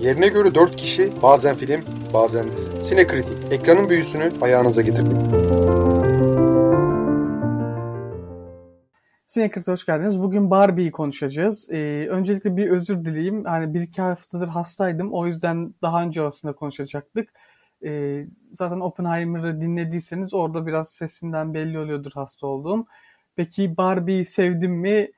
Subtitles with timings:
[0.00, 1.80] Yerine göre 4 kişi, bazen film,
[2.14, 2.82] bazen dizi.
[2.82, 5.16] Sinekritik, ekranın büyüsünü ayağınıza getirdik.
[9.26, 10.22] Sinekrit hoş geldiniz.
[10.22, 11.70] Bugün Barbie'yi konuşacağız.
[11.70, 13.44] Ee, öncelikle bir özür dileyeyim.
[13.44, 15.12] Hani bir iki haftadır hastaydım.
[15.12, 17.28] O yüzden daha önce aslında konuşacaktık.
[17.84, 22.86] Ee, zaten Oppenheimer'ı dinlediyseniz orada biraz sesimden belli oluyordur hasta olduğum.
[23.36, 25.10] Peki Barbie'yi sevdim mi?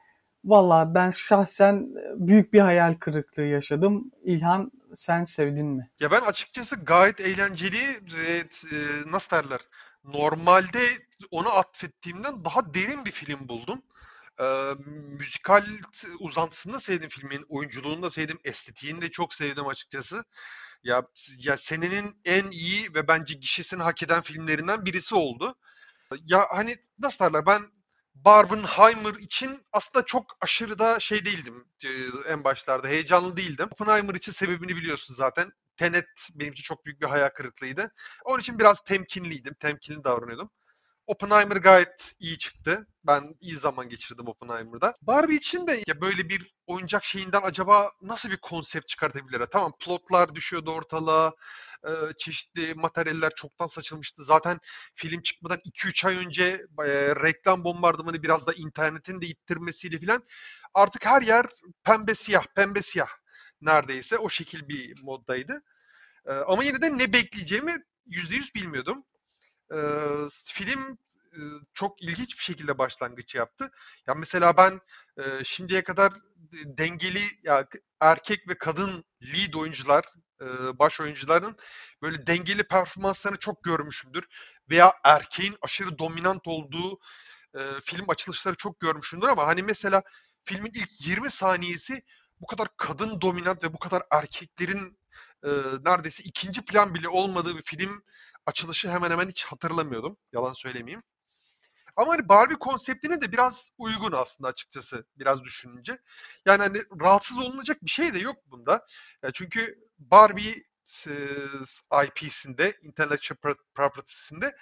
[0.45, 4.11] Valla ben şahsen büyük bir hayal kırıklığı yaşadım.
[4.25, 5.91] İlhan sen sevdin mi?
[6.01, 7.81] Ya ben açıkçası gayet eğlenceli
[8.15, 8.39] ve
[8.73, 9.61] e, nasıl derler
[10.05, 10.83] normalde
[11.31, 13.83] onu atfettiğimden daha derin bir film buldum.
[14.41, 14.75] Ee,
[15.19, 15.67] müzikal
[16.19, 20.25] uzantısını da sevdim filmin, oyunculuğunu da sevdim, estetiğini de çok sevdim açıkçası.
[20.83, 21.03] Ya
[21.39, 25.55] ya senenin en iyi ve bence gişesini hak eden filmlerinden birisi oldu.
[26.25, 27.63] Ya hani nasıl derler ben
[28.25, 31.65] Barbenheimer için aslında çok aşırı da şey değildim
[32.29, 32.89] en başlarda.
[32.89, 33.69] Heyecanlı değildim.
[33.73, 35.51] Oppenheimer için sebebini biliyorsun zaten.
[35.77, 37.93] Tenet benim için çok büyük bir hayal kırıklığıydı.
[38.25, 39.55] Onun için biraz temkinliydim.
[39.55, 40.51] Temkinli davranıyordum.
[41.07, 42.87] Oppenheimer gayet iyi çıktı.
[43.05, 44.95] Ben iyi zaman geçirdim Oppenheimer'da.
[45.03, 49.47] Barbie için de ya böyle bir oyuncak şeyinden acaba nasıl bir konsept çıkartabilirler?
[49.53, 51.33] Tamam plotlar düşüyordu ortalığa.
[51.87, 54.25] E, çeşitli materyaller çoktan saçılmıştı.
[54.25, 54.59] Zaten
[54.95, 56.45] film çıkmadan 2-3 ay önce
[56.81, 56.89] e,
[57.25, 60.23] reklam bombardımanı biraz da internetin de ittirmesiyle filan
[60.75, 61.47] artık her yer
[61.85, 63.09] pembe siyah, pembe siyah
[63.61, 65.63] neredeyse o şekil bir moddaydı.
[66.27, 69.05] E, ama yine de ne bekleyeceğimi %100 bilmiyordum.
[69.73, 69.79] E,
[70.47, 70.99] film
[71.75, 73.71] çok ilginç bir şekilde başlangıç yaptı.
[74.07, 74.81] Ya mesela ben
[75.19, 76.13] e, şimdiye kadar
[76.65, 77.67] dengeli ya
[78.01, 80.05] erkek ve kadın lead oyuncular,
[80.43, 81.57] e, baş oyuncuların
[82.03, 84.25] böyle dengeli performanslarını çok görmüşümdür.
[84.71, 86.99] Veya erkeğin aşırı dominant olduğu
[87.55, 90.03] e, film açılışları çok görmüşümdür ama hani mesela
[90.45, 92.03] filmin ilk 20 saniyesi
[92.41, 94.99] bu kadar kadın dominant ve bu kadar erkeklerin
[95.45, 95.49] e,
[95.85, 98.03] neredeyse ikinci plan bile olmadığı bir film
[98.47, 100.17] açılışı hemen hemen hiç hatırlamıyordum.
[100.33, 101.03] Yalan söylemeyeyim.
[101.99, 105.99] Ama hani Barbie konseptine de biraz uygun aslında açıkçası biraz düşününce.
[106.47, 108.87] Yani hani rahatsız olunacak bir şey de yok bunda.
[109.23, 110.65] Yani çünkü Barbie
[111.07, 111.13] e,
[112.07, 114.57] IP'sinde, Intellectual Property'sinde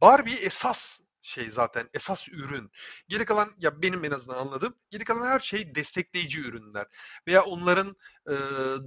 [0.00, 2.70] Barbie esas şey zaten esas ürün.
[3.08, 6.86] Geri kalan ya benim en azından anladığım geri kalan her şey destekleyici ürünler
[7.26, 7.96] veya onların
[8.26, 8.34] e,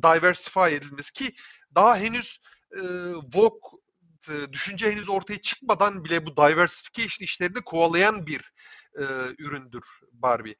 [0.04, 1.36] diversify edilmesi ki
[1.76, 2.42] daha henüz
[2.72, 2.82] e,
[3.14, 3.82] Vogue
[4.30, 8.54] e, düşünce henüz ortaya çıkmadan bile bu diversification işlerini kovalayan bir
[9.00, 9.04] e,
[9.38, 10.56] üründür Barbie.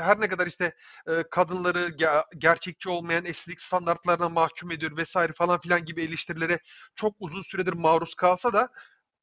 [0.00, 0.74] Her ne kadar işte
[1.08, 6.58] e, kadınları ge- gerçekçi olmayan estetik standartlarına mahkum ediyor vesaire falan filan gibi eleştirilere
[6.94, 8.68] çok uzun süredir maruz kalsa da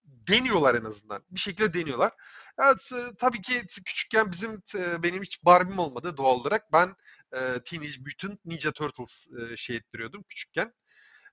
[0.03, 1.23] deniyorlar en azından.
[1.31, 2.11] Bir şekilde deniyorlar.
[2.59, 4.63] Evet, tabii ki küçükken bizim
[5.03, 6.73] benim hiç Barbie'm olmadı doğal olarak.
[6.73, 6.95] Ben
[7.34, 10.73] e, Teenage Mutant Ninja Turtles e, şey ettiriyordum küçükken.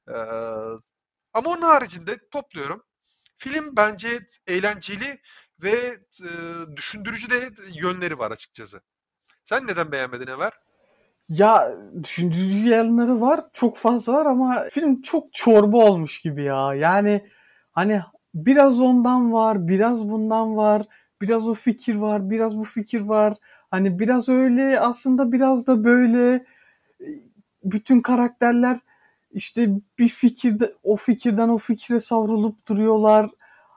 [0.09, 0.15] E,
[1.39, 2.83] ama onun haricinde topluyorum.
[3.39, 4.09] Film bence
[4.47, 5.21] eğlenceli
[5.63, 6.31] ve e,
[6.77, 7.37] düşündürücü de
[7.75, 8.81] yönleri var açıkçası.
[9.45, 10.53] Sen neden beğenmedin Ömer?
[11.29, 11.73] Ya
[12.03, 13.41] düşündürücü yanları var.
[13.53, 16.75] Çok fazla var ama film çok çorba olmuş gibi ya.
[16.75, 17.31] Yani
[17.73, 18.03] hani
[18.35, 20.87] biraz ondan var, biraz bundan var,
[21.21, 23.35] biraz o fikir var, biraz bu fikir var.
[23.71, 26.47] Hani biraz öyle aslında biraz da böyle
[27.65, 28.79] bütün karakterler
[29.31, 29.69] işte
[29.99, 33.31] bir fikirde o fikirden o fikre savrulup duruyorlar.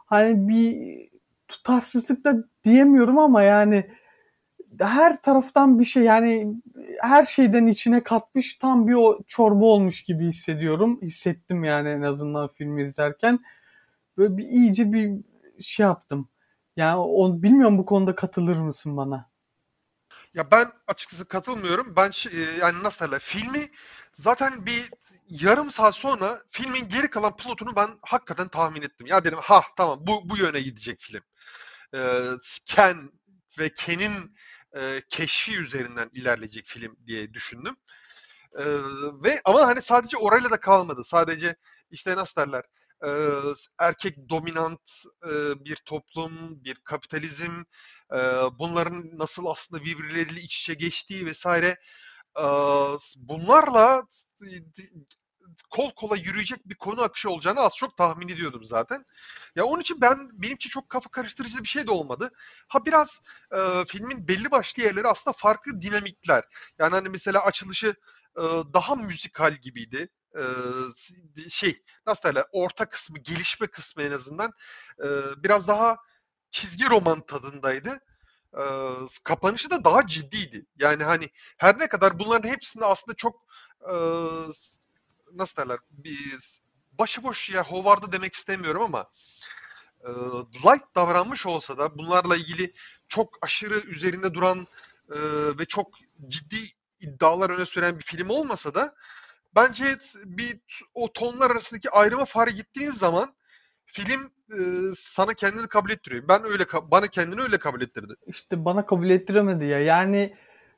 [0.06, 0.76] Hani bir
[1.48, 3.90] tutarsızlık da diyemiyorum ama yani
[4.80, 6.56] her taraftan bir şey yani
[7.02, 11.00] her şeyden içine katmış tam bir o çorba olmuş gibi hissediyorum.
[11.02, 13.40] Hissettim yani en azından filmi izlerken.
[14.18, 15.12] Böyle bir iyice bir
[15.60, 16.30] şey yaptım.
[16.76, 19.31] Yani on, bilmiyorum bu konuda katılır mısın bana?
[20.34, 21.96] Ya ben açıkçası katılmıyorum.
[21.96, 23.70] Ben e, yani nasıl derler filmi
[24.14, 24.90] zaten bir
[25.30, 29.08] yarım saat sonra filmin geri kalan plotunu ben hakikaten tahmin ettim.
[29.08, 31.22] Ya dedim ha tamam bu bu yöne gidecek film.
[31.96, 32.22] Ee,
[32.66, 33.12] Ken
[33.60, 34.36] ve Ken'in
[34.78, 37.76] e, keşfi üzerinden ilerleyecek film diye düşündüm.
[38.58, 38.64] Ee,
[39.24, 41.04] ve ama hani sadece orayla da kalmadı.
[41.04, 41.56] Sadece
[41.92, 42.64] işte nasıl derler
[43.06, 43.10] e,
[43.80, 44.92] erkek dominant
[45.26, 45.30] e,
[45.66, 46.32] bir toplum,
[46.64, 47.64] bir kapitalizm,
[48.16, 48.20] e,
[48.60, 51.78] bunların nasıl aslında birbirleriyle iç içe geçtiği vesaire
[52.38, 52.46] e,
[53.18, 54.04] bunlarla
[55.70, 59.06] kol kola yürüyecek bir konu akışı olacağını az çok tahmin ediyordum zaten.
[59.56, 62.32] Ya onun için ben benimki çok kafa karıştırıcı bir şey de olmadı.
[62.68, 63.22] Ha biraz
[63.56, 66.44] e, filmin belli başlı yerleri aslında farklı dinamikler.
[66.80, 67.96] Yani hani mesela açılışı
[68.38, 68.44] e,
[68.74, 70.10] daha müzikal gibiydi.
[70.36, 70.44] E,
[71.50, 74.52] şey nasıl derler orta kısmı gelişme kısmı en azından
[75.04, 75.98] e, biraz daha
[76.52, 78.00] çizgi roman tadındaydı.
[78.54, 78.64] E,
[79.24, 80.66] kapanışı da daha ciddiydi.
[80.80, 83.36] Yani hani her ne kadar bunların hepsinde aslında çok
[83.82, 83.94] e,
[85.34, 86.40] nasıl derler bir
[86.92, 89.10] başıboş ya hovarda demek istemiyorum ama
[90.04, 90.10] e,
[90.66, 92.74] light davranmış olsa da bunlarla ilgili
[93.08, 94.68] çok aşırı üzerinde duran
[95.10, 95.18] e,
[95.60, 95.88] ve çok
[96.28, 96.58] ciddi
[97.00, 98.96] iddialar öne süren bir film olmasa da
[99.56, 100.60] bence bir
[100.94, 103.36] o tonlar arasındaki ayrıma fark gittiğin zaman
[103.92, 104.60] film e,
[104.96, 106.28] sana kendini kabul ettiriyor.
[106.28, 108.14] Ben öyle bana kendini öyle kabul ettirdi.
[108.28, 109.80] İşte bana kabul ettiremedi ya.
[109.80, 110.34] Yani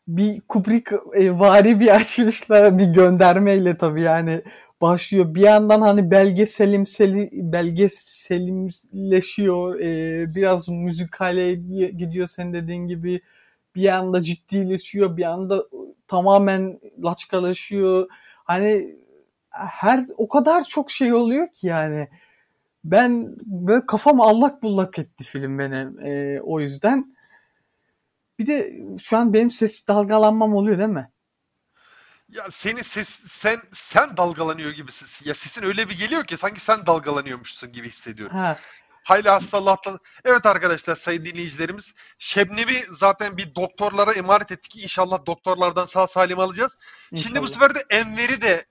[0.08, 4.44] bir Kubrick e, vari bir açılışla bir göndermeyle tabii yani
[4.82, 5.36] başlıyor.
[5.36, 9.80] Bir yandan hani belgeselimseli belgeselimleşiyor.
[9.80, 11.54] E, biraz müzikale
[11.92, 13.22] gidiyor sen dediğin gibi.
[13.76, 15.64] Bir yanda ciddileşiyor, bir anda
[16.08, 18.08] tamamen laçkalaşıyor.
[18.44, 18.96] Hani
[19.50, 22.08] her o kadar çok şey oluyor ki yani.
[22.84, 26.00] Ben böyle kafam allak bullak etti film benim.
[26.00, 27.16] E, o yüzden
[28.40, 31.10] bir de şu an benim ses dalgalanmam oluyor değil mi?
[32.30, 35.30] Ya senin ses sen sen dalgalanıyor gibisin.
[35.30, 38.38] Ya sesin öyle bir geliyor ki sanki sen dalgalanıyormuşsun gibi hissediyorum.
[38.38, 38.58] Ha.
[39.04, 40.00] Hayli hastalıktan.
[40.26, 41.94] Evet arkadaşlar sayın dinleyicilerimiz.
[42.18, 44.84] Şebnem'i zaten bir doktorlara emanet ettik.
[44.84, 46.78] İnşallah doktorlardan sağ salim alacağız.
[47.12, 47.28] İnşallah.
[47.28, 48.66] Şimdi bu sefer de Enver'i de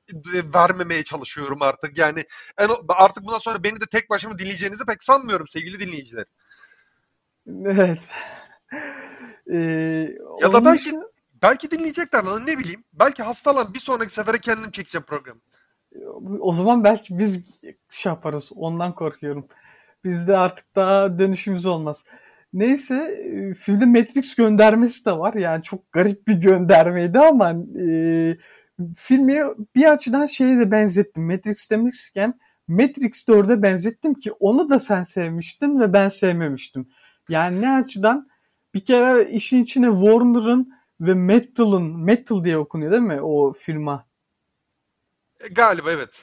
[0.55, 1.99] vermemeye çalışıyorum artık.
[1.99, 2.25] Yani
[2.88, 6.25] artık bundan sonra beni de tek başıma dinleyeceğinizi pek sanmıyorum sevgili dinleyiciler.
[7.64, 7.99] Evet.
[9.52, 9.56] Ee,
[10.40, 11.02] ya da belki için...
[11.43, 12.85] belki dinleyecekler lan ne bileyim.
[12.93, 15.40] Belki hastalan bir sonraki sefere kendim çekeceğim programı.
[16.40, 17.58] O zaman belki biz
[17.90, 18.50] şey yaparız.
[18.55, 19.49] Ondan korkuyorum.
[20.04, 22.04] Bizde artık daha dönüşümüz olmaz.
[22.52, 25.34] Neyse e, filmde Matrix göndermesi de var.
[25.34, 28.37] Yani çok garip bir göndermeydi ama e,
[28.96, 29.43] filmi
[29.76, 31.26] bir açıdan şeye de benzettim.
[31.26, 36.88] Matrix demişken Matrix 4'e benzettim ki onu da sen sevmiştin ve ben sevmemiştim.
[37.28, 38.28] Yani ne açıdan?
[38.75, 44.06] Bir kere işin içine Warner'ın ve Metal'ın, Metal diye okunuyor değil mi o firma?
[45.44, 46.22] E, galiba evet.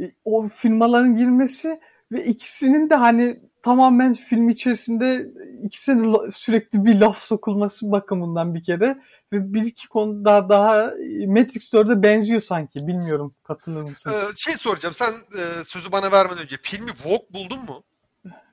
[0.00, 1.80] E, o firmaların girmesi
[2.14, 5.32] ve ikisinin de hani tamamen film içerisinde
[5.62, 9.02] ikisinin sürekli bir laf sokulması bakımından bir kere
[9.32, 10.92] ve bir iki konuda daha
[11.26, 12.86] Matrix 4'e benziyor sanki.
[12.86, 14.12] Bilmiyorum katılır mısın?
[14.12, 17.84] Ee, şey soracağım sen e, sözü bana vermeden önce filmi Vogue buldun mu?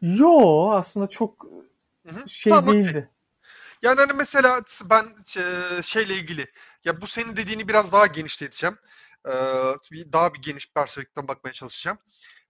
[0.02, 1.46] Yo aslında çok
[2.08, 2.30] Hı-hı.
[2.30, 3.10] şey tamam, değildi.
[3.82, 5.06] Yani hani mesela ben
[5.38, 5.44] e,
[5.84, 6.46] şeyle ilgili
[6.86, 8.78] ya bu senin dediğini biraz daha genişleteceğim.
[9.28, 9.32] Ee,
[10.14, 11.98] daha bir geniş perspektiften bakmaya çalışacağım.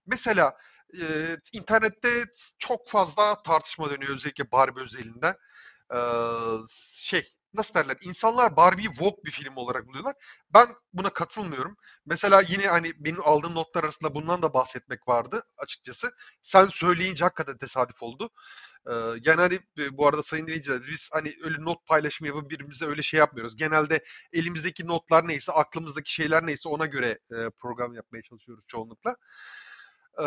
[0.06, 0.56] Mesela
[1.00, 2.24] e, internette
[2.58, 5.36] çok fazla tartışma dönüyor özellikle Barbie özelinde.
[5.94, 5.98] Ee,
[6.94, 7.96] şey nasıl derler?
[8.02, 10.14] İnsanlar Barbie'yi Vogue bir film olarak buluyorlar.
[10.54, 11.76] Ben buna katılmıyorum.
[12.06, 16.12] Mesela yine hani benim aldığım notlar arasında bundan da bahsetmek vardı açıkçası.
[16.42, 18.30] Sen söyleyince hakikaten tesadüf oldu.
[18.86, 18.92] Ee,
[19.24, 19.58] yani hani
[19.92, 23.56] bu arada sayın dinleyiciler biz hani öyle not paylaşımı yapıp birbirimize öyle şey yapmıyoruz.
[23.56, 29.16] Genelde elimizdeki notlar neyse, aklımızdaki şeyler neyse ona göre e, program yapmaya çalışıyoruz çoğunlukla.
[30.20, 30.24] Ee,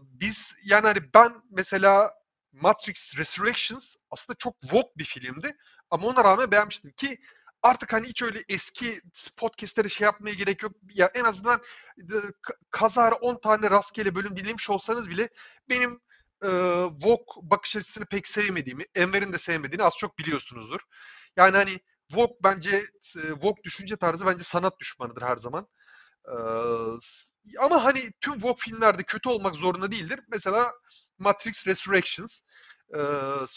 [0.00, 2.14] biz yani hani ben mesela
[2.52, 5.56] Matrix Resurrections aslında çok vogue bir filmdi.
[5.90, 7.18] Ama ona rağmen beğenmiştim ki
[7.62, 9.00] artık hani hiç öyle eski
[9.36, 10.72] podcastlere şey yapmaya gerek yok.
[10.90, 11.60] Ya en azından
[12.70, 15.28] kazara 10 tane rastgele bölüm dinlemiş olsanız bile
[15.68, 16.00] benim
[16.42, 16.48] e,
[16.84, 20.80] Vogue bakış açısını pek sevmediğimi, Enver'in de sevmediğini az çok biliyorsunuzdur.
[21.36, 21.80] Yani hani
[22.12, 22.76] Vogue bence
[23.16, 25.68] e, Vogue düşünce tarzı bence sanat düşmanıdır her zaman.
[26.28, 26.36] E,
[27.58, 30.20] ama hani tüm Vogue filmlerde kötü olmak zorunda değildir.
[30.28, 30.72] Mesela
[31.18, 32.40] Matrix Resurrections
[32.94, 33.00] e,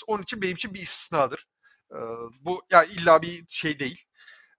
[0.07, 1.47] onun için benim için bir istisnadır.
[1.91, 1.97] E,
[2.41, 4.03] bu ya illa bir şey değil.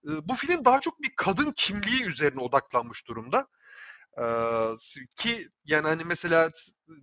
[0.05, 3.47] E, bu film daha çok bir kadın kimliği üzerine odaklanmış durumda.
[4.17, 4.67] Ee,
[5.15, 6.51] ki yani hani mesela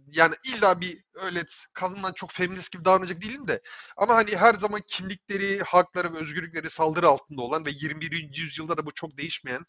[0.06, 1.44] yani illa bir öyle
[1.74, 3.60] kadından çok feminist gibi davranacak değilim de
[3.96, 8.30] ama hani her zaman kimlikleri, hakları ve özgürlükleri saldırı altında olan ve 21.
[8.36, 9.66] yüzyılda da bu çok değişmeyen e,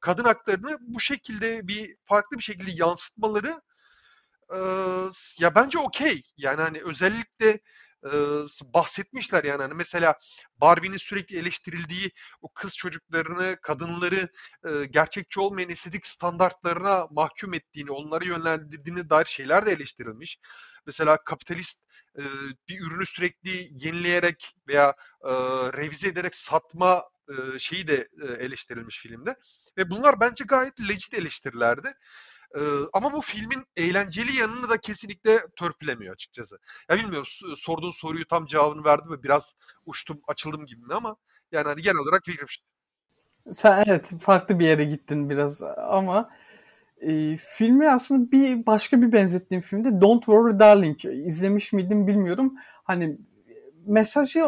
[0.00, 3.60] kadın haklarını bu şekilde bir farklı bir şekilde yansıtmaları
[4.54, 4.58] e,
[5.38, 6.22] ya bence okey.
[6.36, 7.60] Yani hani özellikle
[8.04, 8.10] e,
[8.74, 10.18] bahsetmişler yani hani mesela
[10.56, 12.10] Barbie'nin sürekli eleştirildiği
[12.42, 14.28] o kız çocuklarını, kadınları
[14.68, 20.38] e, gerçekçi olmayan estetik standartlarına mahkum ettiğini, onları yönlendirdiğine dair şeyler de eleştirilmiş.
[20.86, 21.84] Mesela kapitalist
[22.18, 22.22] e,
[22.68, 25.30] bir ürünü sürekli yenileyerek veya e,
[25.72, 27.04] revize ederek satma
[27.58, 28.08] şeyi de
[28.38, 29.36] eleştirilmiş filmde.
[29.78, 31.94] Ve bunlar bence gayet legit eleştirilerdi.
[32.92, 36.58] Ama bu filmin eğlenceli yanını da kesinlikle törpülemiyor açıkçası.
[36.90, 39.54] Ya bilmiyorum sorduğun soruyu tam cevabını verdim ve biraz
[39.86, 41.16] uçtum açıldım gibi ama
[41.52, 42.46] yani hani genel olarak fikrim.
[43.52, 46.30] Sen evet farklı bir yere gittin biraz ama
[47.00, 52.54] e, filmi aslında bir başka bir benzettiğim filmde Don't Worry Darling izlemiş miydim bilmiyorum.
[52.84, 53.18] Hani
[53.86, 54.40] mesajı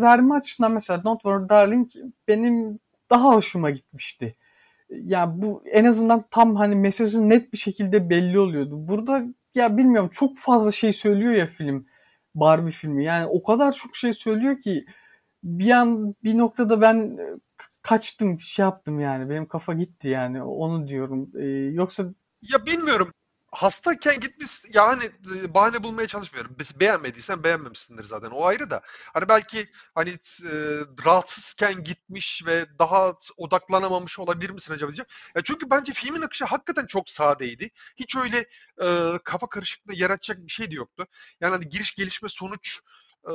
[0.00, 1.90] verme açısından mesela Don't Worry Darling
[2.28, 2.78] benim
[3.10, 4.36] daha hoşuma gitmişti.
[4.90, 8.88] ya bu en azından tam hani mesajı net bir şekilde belli oluyordu.
[8.88, 11.86] Burada ya bilmiyorum çok fazla şey söylüyor ya film.
[12.34, 13.04] Barbie filmi.
[13.04, 14.86] Yani o kadar çok şey söylüyor ki
[15.44, 17.18] bir an bir noktada ben
[17.82, 21.30] kaçtım şey yaptım yani benim kafa gitti yani onu diyorum.
[21.38, 22.04] Ee, yoksa
[22.42, 23.12] ya bilmiyorum
[23.52, 26.56] hastayken gitmiş yani e, bahane bulmaya çalışmıyorum.
[26.80, 28.30] Beğenmediysen beğenmemişsindir zaten.
[28.30, 28.80] O ayrı da.
[29.14, 30.52] Hani belki hani e,
[31.04, 35.08] rahatsızken gitmiş ve daha odaklanamamış olabilir misin acaba diyeceğim.
[35.36, 37.70] Ya çünkü bence filmin akışı hakikaten çok sadeydi.
[37.96, 38.38] Hiç öyle
[38.82, 41.06] e, kafa karışıklığı yaratacak bir şey de yoktu.
[41.40, 42.80] Yani hani giriş gelişme sonuç
[43.28, 43.32] e,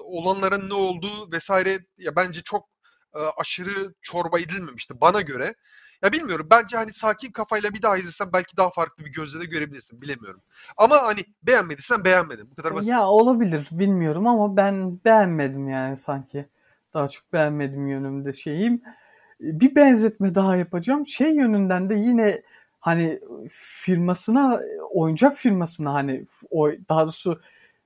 [0.00, 2.68] olanların ne olduğu vesaire ya bence çok
[3.14, 5.54] e, aşırı çorba edilmemişti bana göre.
[6.02, 6.46] Ya bilmiyorum.
[6.50, 10.00] Bence hani sakin kafayla bir daha izlesen belki daha farklı bir gözle de görebilirsin.
[10.00, 10.40] Bilemiyorum.
[10.76, 12.50] Ama hani beğenmediysen beğenmedin.
[12.50, 12.90] Bu kadar basit.
[12.90, 13.68] Ya olabilir.
[13.72, 16.46] Bilmiyorum ama ben beğenmedim yani sanki.
[16.94, 18.82] Daha çok beğenmedim yönümde şeyim.
[19.40, 21.06] Bir benzetme daha yapacağım.
[21.06, 22.42] Şey yönünden de yine
[22.80, 27.40] hani firmasına, oyuncak firmasına hani o daha doğrusu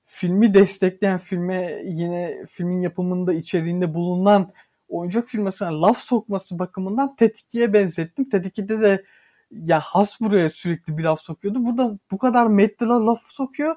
[0.04, 4.52] filmi destekleyen filme yine filmin yapımında içeriğinde bulunan
[4.94, 8.28] oyuncak firmasına laf sokması bakımından Tetikki'ye benzettim.
[8.28, 9.04] Tetikki'de de
[9.50, 11.64] ya Hasbro'ya sürekli bir laf sokuyordu.
[11.66, 13.76] Burada bu kadar Mettila laf sokuyor.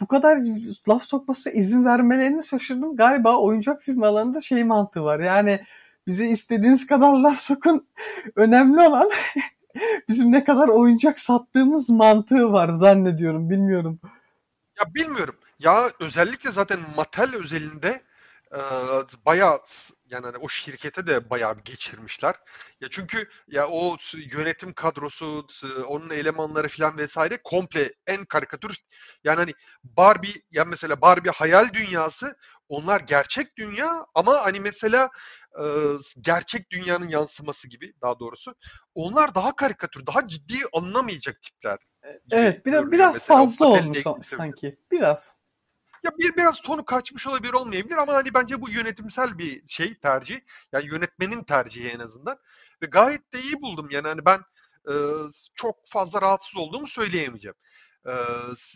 [0.00, 0.38] Bu kadar
[0.88, 2.96] laf sokması izin vermelerini şaşırdım.
[2.96, 5.20] Galiba oyuncak firmalarında şey mantığı var.
[5.20, 5.60] Yani
[6.06, 7.86] bize istediğiniz kadar laf sokun.
[8.36, 9.10] Önemli olan
[10.08, 13.50] bizim ne kadar oyuncak sattığımız mantığı var zannediyorum.
[13.50, 14.00] Bilmiyorum.
[14.80, 15.34] Ya bilmiyorum.
[15.58, 18.00] Ya özellikle zaten Mattel özelinde
[18.54, 18.60] e,
[19.26, 19.60] bayağı
[20.10, 22.34] yani hani o şirkete de bayağı bir geçirmişler.
[22.80, 25.46] Ya çünkü ya o yönetim kadrosu,
[25.86, 28.76] onun elemanları falan vesaire komple en karikatür
[29.24, 29.52] yani hani
[29.84, 32.36] Barbie ya mesela Barbie hayal dünyası
[32.68, 35.10] onlar gerçek dünya ama hani mesela
[35.60, 35.64] e,
[36.20, 38.54] gerçek dünyanın yansıması gibi daha doğrusu.
[38.94, 41.78] Onlar daha karikatür, daha ciddi alınamayacak tipler.
[42.30, 43.38] Evet, biraz biraz mesela.
[43.38, 44.78] fazla olmuş sanki.
[44.90, 45.37] Biraz.
[46.08, 50.40] Ya bir biraz tonu kaçmış olabilir olmayabilir ama hani bence bu yönetimsel bir şey tercih.
[50.72, 52.38] Yani yönetmenin tercihi en azından.
[52.82, 53.88] Ve gayet de iyi buldum.
[53.90, 54.40] Yani hani ben
[54.90, 54.94] e,
[55.54, 57.54] çok fazla rahatsız olduğumu söyleyemeyeceğim.
[58.06, 58.12] E,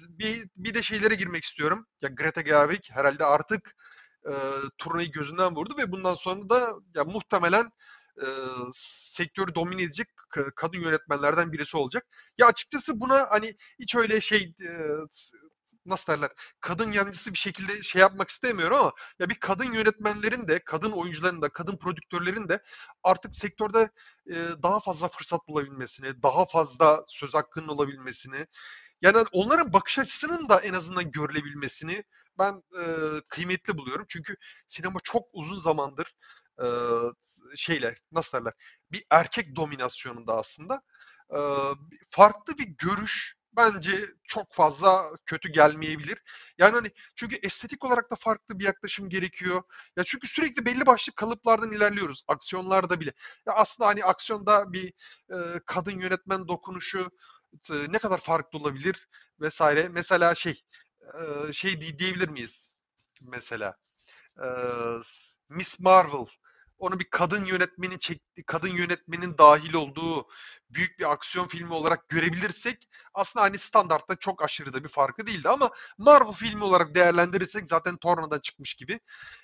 [0.08, 1.86] bir, bir de şeylere girmek istiyorum.
[2.02, 3.74] Ya Greta Gerwig herhalde artık
[4.26, 4.32] e,
[4.78, 7.70] turnayı gözünden vurdu ve bundan sonra da ya muhtemelen
[8.22, 8.26] e,
[8.74, 10.08] sektörü domine edecek
[10.56, 12.06] kadın yönetmenlerden birisi olacak.
[12.38, 14.70] Ya açıkçası buna hani hiç öyle şey e,
[15.86, 20.58] nasıl derler kadın yancısı bir şekilde şey yapmak istemiyorum ama ya bir kadın yönetmenlerin de
[20.64, 22.62] kadın oyuncuların da kadın prodüktörlerin de
[23.02, 23.90] artık sektörde
[24.30, 28.46] e, daha fazla fırsat bulabilmesini, daha fazla söz hakkının olabilmesini
[29.02, 32.04] yani onların bakış açısının da en azından görülebilmesini
[32.38, 32.84] ben e,
[33.28, 34.06] kıymetli buluyorum.
[34.08, 34.36] Çünkü
[34.66, 36.14] sinema çok uzun zamandır
[36.62, 36.66] e,
[37.56, 38.52] şeyle nasıl derler
[38.92, 40.82] bir erkek dominasyonunda aslında
[41.30, 41.38] e,
[42.10, 46.22] farklı bir görüş bence çok fazla kötü gelmeyebilir.
[46.58, 49.62] Yani hani çünkü estetik olarak da farklı bir yaklaşım gerekiyor.
[49.96, 52.24] Ya çünkü sürekli belli başlı kalıplardan ilerliyoruz.
[52.28, 53.12] Aksiyonlarda bile.
[53.46, 54.92] Ya aslında hani aksiyonda bir
[55.34, 57.10] e, kadın yönetmen dokunuşu
[57.70, 59.08] e, ne kadar farklı olabilir
[59.40, 59.88] vesaire.
[59.88, 60.62] Mesela şey
[61.48, 62.70] e, şey diyebilir miyiz?
[63.20, 63.76] Mesela
[64.38, 64.46] e,
[65.48, 66.26] Miss Marvel
[66.82, 70.28] onu bir kadın yönetmenin çekti, kadın yönetmenin dahil olduğu
[70.70, 75.48] büyük bir aksiyon filmi olarak görebilirsek aslında hani standartta çok aşırı da bir farkı değildi
[75.48, 79.00] ama Marvel filmi olarak değerlendirirsek zaten Torna'dan çıkmış gibi.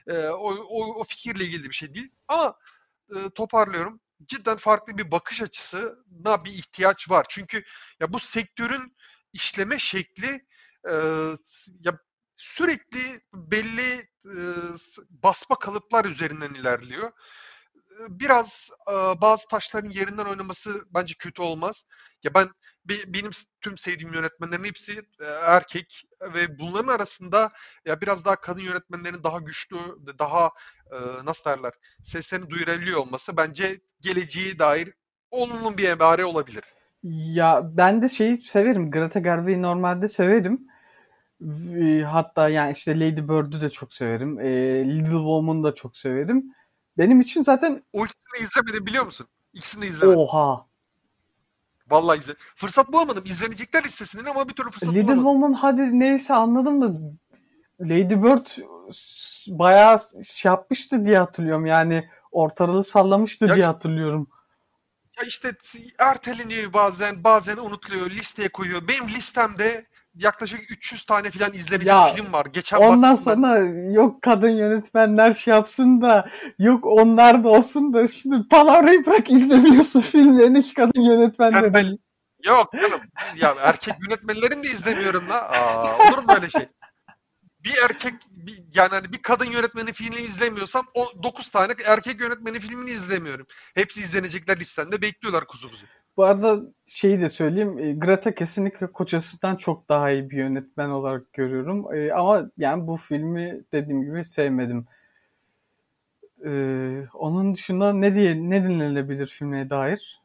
[0.06, 2.10] E, o, o, o fikirle ilgili bir şey değil.
[2.28, 2.54] Ama
[3.16, 4.00] e, toparlıyorum.
[4.24, 7.26] Cidden farklı bir bakış açısına bir ihtiyaç var.
[7.28, 7.64] Çünkü
[8.00, 8.96] ya bu sektörün
[9.32, 10.46] işleme şekli
[10.90, 10.94] e,
[11.80, 11.98] ya
[12.38, 13.92] sürekli belli
[14.24, 14.38] e,
[15.10, 17.12] basma kalıplar üzerinden ilerliyor.
[18.08, 21.86] Biraz e, bazı taşların yerinden oynaması bence kötü olmaz.
[22.22, 22.48] Ya ben
[22.84, 23.30] benim
[23.60, 26.04] tüm sevdiğim yönetmenlerin hepsi e, erkek
[26.34, 27.52] ve bunların arasında
[27.86, 29.76] ya biraz daha kadın yönetmenlerin daha güçlü,
[30.18, 30.50] daha
[30.90, 34.94] e, nasıl derler seslerini duyurabiliyor olması bence geleceğe dair
[35.30, 36.62] olumlu bir ebare olabilir.
[37.02, 38.90] Ya ben de şeyi severim.
[38.90, 40.67] Greta Gerwig'i normalde severim.
[42.04, 44.40] Hatta yani işte Lady Bird'ü de çok severim.
[44.40, 44.48] E,
[44.88, 46.54] Little Woman'ı da çok severim.
[46.98, 47.82] Benim için zaten...
[47.92, 49.26] O ikisini izlemedim biliyor musun?
[49.52, 50.20] İkisini de izlemedim.
[50.20, 50.66] Oha.
[51.90, 52.32] Vallahi izle.
[52.54, 53.24] Fırsat bulamadım.
[53.26, 55.24] İzlenecekler listesinden ama bir türlü fırsat Little bulamadım.
[55.24, 57.00] Woman hadi neyse anladım da
[57.80, 58.46] Lady Bird
[59.48, 61.66] bayağı şey yapmıştı diye hatırlıyorum.
[61.66, 64.28] Yani ortalığı sallamıştı ya diye işte, hatırlıyorum.
[65.18, 65.52] Ya işte
[65.98, 68.88] erteleniyor bazen, bazen unutuluyor, listeye koyuyor.
[68.88, 69.86] Benim listemde
[70.18, 72.46] yaklaşık 300 tane falan izlenecek Ya, film var.
[72.52, 73.14] Geçen Ondan ben.
[73.14, 73.58] sonra
[73.92, 80.00] yok kadın yönetmenler şey yapsın da yok onlar da olsun da şimdi palavrayı bırak izlemiyorsun
[80.12, 81.98] filmlerini ki kadın yönetmen Ha, de ben-.
[82.44, 83.00] Yok canım.
[83.36, 85.42] Ya erkek yönetmenlerini de izlemiyorum la.
[85.48, 86.68] Aa, olur mu öyle şey?
[87.64, 92.60] Bir erkek bir, yani hani bir kadın yönetmeni filmini izlemiyorsam o 9 tane erkek yönetmeni
[92.60, 93.46] filmini izlemiyorum.
[93.74, 95.84] Hepsi izlenecekler listemde bekliyorlar kuzu kuzu.
[96.18, 97.78] Bu arada şeyi de söyleyeyim.
[97.78, 101.94] e, Greta kesinlikle kocasından çok daha iyi bir yönetmen olarak görüyorum.
[101.94, 104.86] E, Ama yani bu filmi dediğim gibi sevmedim.
[106.44, 106.50] E,
[107.14, 110.20] onun dışında ne diye ne dinlenebilir filme dair?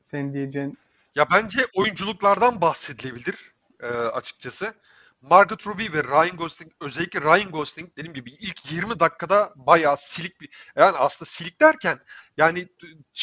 [0.00, 0.78] Senin diyeceğin
[1.16, 3.52] Ya bence oyunculuklardan bahsedilebilir
[3.82, 4.74] e, açıkçası.
[5.22, 10.40] Margot Robbie ve Ryan Gosling özellikle Ryan Gosling dediğim gibi ilk 20 dakikada bayağı silik
[10.40, 11.98] bir yani aslında silik derken
[12.36, 12.68] yani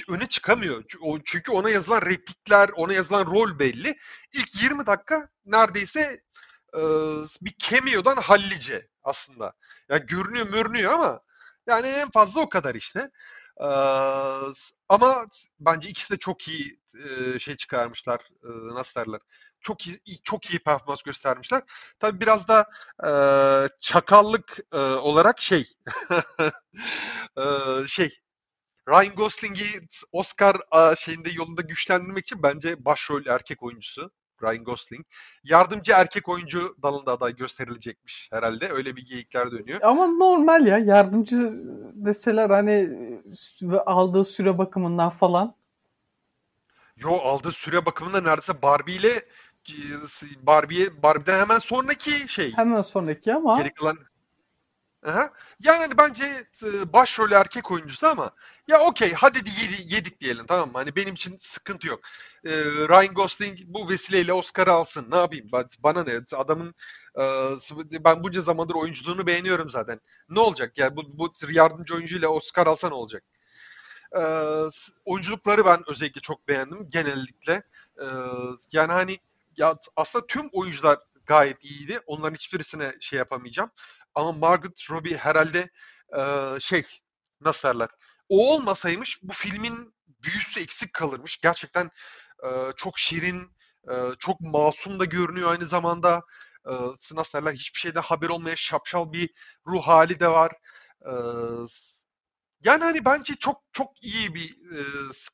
[0.09, 0.83] öne çıkamıyor.
[1.25, 3.97] Çünkü ona yazılan replikler, ona yazılan rol belli.
[4.33, 6.21] İlk 20 dakika neredeyse
[6.73, 6.81] e,
[7.41, 9.53] bir cameo'dan hallice aslında.
[9.89, 11.21] Ya görünüyor mörünüyor ama
[11.67, 13.11] yani en fazla o kadar işte.
[13.61, 13.65] Ee,
[14.89, 15.27] ama
[15.59, 18.19] bence ikisi de çok iyi e, şey çıkarmışlar.
[18.43, 19.19] e, nasıl derler?
[19.61, 21.61] Çok iyi, çok iyi performans göstermişler.
[21.99, 22.65] Tabii biraz da
[23.03, 23.11] e,
[23.81, 25.65] çakallık e, olarak şey
[27.37, 27.43] e,
[27.87, 28.19] şey
[28.89, 29.65] Ryan Gosling'i
[30.11, 34.11] Oscar a, şeyinde yolunda güçlendirmek için bence başrol erkek oyuncusu
[34.43, 35.05] Ryan Gosling.
[35.43, 38.69] Yardımcı erkek oyuncu dalında aday gösterilecekmiş herhalde.
[38.69, 39.79] Öyle bir geyikler dönüyor.
[39.83, 41.51] Ama normal ya yardımcı
[41.93, 42.89] deseler hani
[43.85, 45.55] aldığı süre bakımından falan
[46.97, 49.25] Yo aldığı süre bakımında neredeyse Barbie ile
[50.41, 52.53] Barbie'ye Barbie'den hemen sonraki şey.
[52.53, 53.97] hemen sonraki ama Geri kalan
[55.05, 55.33] Aha.
[55.59, 56.23] Yani hani bence
[56.63, 58.31] e, başrol erkek oyuncusu ama
[58.67, 60.77] ya okey hadi de yedi- yedik diyelim tamam mı?
[60.77, 61.99] Hani benim için sıkıntı yok.
[62.45, 65.07] E, Ryan Gosling bu vesileyle Oscar'ı alsın.
[65.11, 65.47] Ne yapayım?
[65.47, 66.19] Ba- Bana ne?
[66.35, 66.73] Adamın
[67.19, 70.01] e, ben bunca zamandır oyunculuğunu beğeniyorum zaten.
[70.29, 70.77] Ne olacak?
[70.77, 73.23] Yani bu, bu yardımcı oyuncuyla Oscar alsa ne olacak?
[74.17, 74.21] E,
[74.71, 77.53] s- oyunculukları ben özellikle çok beğendim genellikle.
[78.01, 78.05] E,
[78.71, 79.17] yani hani
[79.59, 82.01] ya aslında tüm oyuncular gayet iyiydi.
[82.05, 83.71] Onların hiçbirisine şey yapamayacağım.
[84.15, 85.69] Ama Margot Robbie herhalde
[86.17, 86.21] e,
[86.59, 86.83] şey
[87.41, 87.89] nasıl derler?
[88.29, 91.39] O olmasaymış bu filmin büyüsü eksik kalırmış.
[91.41, 91.89] Gerçekten
[92.45, 93.57] e, çok şirin,
[93.91, 96.21] e, çok masum da görünüyor aynı zamanda.
[96.67, 96.71] E,
[97.11, 97.53] nasıl derler?
[97.53, 99.29] Hiçbir şeyden haber olmayan şapşal bir
[99.67, 100.51] ruh hali de var.
[101.05, 101.11] E,
[102.63, 104.79] yani hani bence çok çok iyi bir e,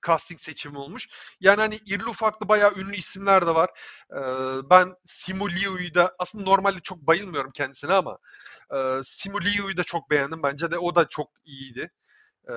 [0.08, 1.08] casting seçimi olmuş.
[1.40, 3.70] Yani hani irili ufaklı bayağı ünlü isimler de var.
[4.12, 4.20] E,
[4.70, 8.18] ben Simu Liu'yu da aslında normalde çok bayılmıyorum kendisine ama
[8.76, 10.44] e, Simu Liu'yu da çok beğendim.
[10.44, 11.92] Bence de o da çok iyiydi.
[12.50, 12.54] E,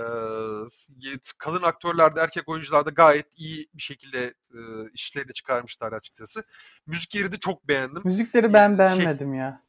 [1.38, 4.58] kadın aktörlerde, erkek oyuncularda gayet iyi bir şekilde e,
[4.94, 6.44] işlerini çıkarmışlar açıkçası.
[6.86, 8.02] Müzik yeri de çok beğendim.
[8.04, 9.62] müzikleri ben Şey- beğenmedim ya.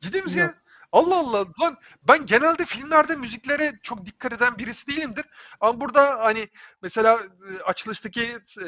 [0.00, 0.48] Ciddi misin Yok.
[0.48, 0.61] ya?
[0.92, 1.76] Allah Allah lan
[2.08, 5.24] ben genelde filmlerde müziklere çok dikkat eden birisi değilimdir.
[5.60, 6.48] Ama burada hani
[6.82, 7.18] mesela
[7.50, 8.22] e, açılıştaki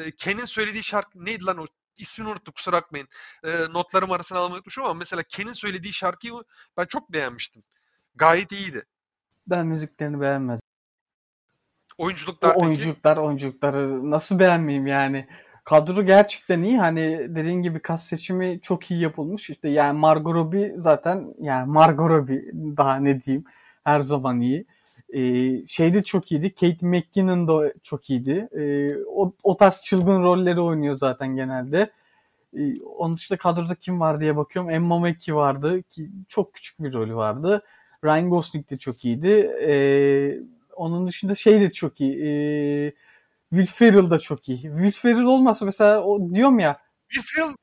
[0.05, 1.65] e, Ken'in söylediği şarkı neydi lan o
[1.97, 3.07] ismini unuttum kusura bakmayın.
[3.43, 6.33] E, notlarım arasına almayı unutmuşum ama mesela Ken'in söylediği şarkıyı
[6.77, 7.63] ben çok beğenmiştim.
[8.15, 8.85] Gayet iyiydi.
[9.47, 10.61] Ben müziklerini beğenmedim.
[11.97, 12.65] O Oyunculuklar peki?
[12.65, 15.27] oyunculuklar oyunculukları nasıl beğenmeyeyim yani.
[15.65, 16.77] Kadro gerçekten iyi.
[16.77, 19.49] Hani dediğin gibi kas seçimi çok iyi yapılmış.
[19.49, 23.45] İşte yani Margot Robbie zaten yani Margot Robbie daha ne diyeyim
[23.83, 24.65] her zaman iyi.
[25.13, 26.53] Ee, şey de çok iyiydi.
[26.55, 28.49] Kate McKinnon da çok iyiydi.
[28.51, 31.91] Ee, o, o tarz çılgın rolleri oynuyor zaten genelde.
[32.57, 34.71] Ee, onun dışında kadroda kim var diye bakıyorum.
[34.71, 37.63] Emma Mackey vardı ki çok küçük bir rolü vardı.
[38.03, 39.51] Ryan Gosling de çok iyiydi.
[39.67, 40.39] Ee,
[40.75, 42.25] onun dışında şey de çok iyi.
[42.25, 42.93] Ee,
[43.49, 44.61] Will Ferrell da çok iyi.
[44.61, 46.81] Will Ferrell olmasa mesela o diyorum ya
[47.11, 47.55] Will Ferrell,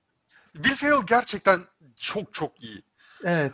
[0.53, 1.61] Will Ferrell gerçekten
[1.97, 2.83] çok çok iyi.
[3.25, 3.53] evet.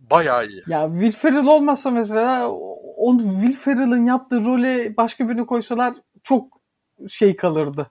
[0.00, 0.62] Bayağı iyi.
[0.66, 2.48] Ya Will Ferrell olmasa mesela
[2.96, 6.60] o Will Ferrell'ın yaptığı role başka birini koysalar çok
[7.08, 7.90] şey kalırdı.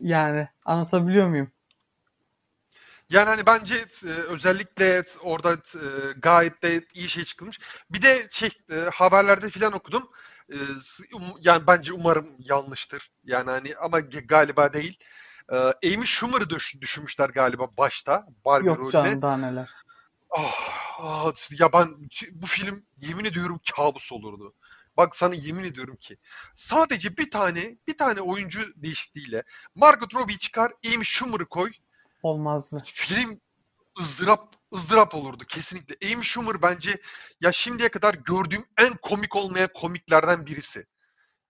[0.00, 1.50] Yani anlatabiliyor muyum?
[3.10, 3.74] Yani hani bence
[4.04, 7.60] e, özellikle orada e, gayet de iyi şey çıkılmış.
[7.90, 10.10] Bir de şey e, haberlerde filan okudum.
[10.52, 13.10] E, s- um- yani bence umarım yanlıştır.
[13.24, 14.98] Yani hani ama galiba değil.
[15.52, 18.90] E, Amy Schumer'ı düş- düşünmüşler galiba başta Barbie Yok rolüne.
[18.92, 19.70] canım daha neler.
[20.30, 20.52] Ah,
[20.98, 21.86] ah, ya ben
[22.32, 24.54] bu film yemin ediyorum kabus olurdu.
[24.96, 26.16] Bak sana yemin ediyorum ki
[26.56, 29.42] sadece bir tane bir tane oyuncu değişikliğiyle
[29.74, 31.70] Margot Robbie çıkar, Amy Schumer'ı koy.
[32.22, 32.82] Olmazdı.
[32.84, 33.40] Film
[34.00, 36.14] ızdırap ızdırap olurdu kesinlikle.
[36.14, 37.00] Amy Schumer bence
[37.40, 40.84] ya şimdiye kadar gördüğüm en komik olmayan komiklerden birisi.